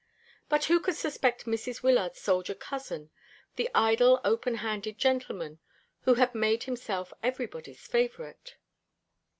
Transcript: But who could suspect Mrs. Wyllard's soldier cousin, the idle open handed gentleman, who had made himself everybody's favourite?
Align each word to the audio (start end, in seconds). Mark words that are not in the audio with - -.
But 0.49 0.63
who 0.63 0.79
could 0.79 0.95
suspect 0.95 1.45
Mrs. 1.45 1.83
Wyllard's 1.83 2.19
soldier 2.19 2.55
cousin, 2.55 3.11
the 3.55 3.69
idle 3.75 4.19
open 4.25 4.55
handed 4.55 4.97
gentleman, 4.97 5.59
who 6.05 6.15
had 6.15 6.33
made 6.33 6.63
himself 6.63 7.13
everybody's 7.21 7.85
favourite? 7.85 8.55